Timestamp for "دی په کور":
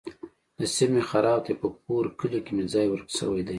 1.45-2.05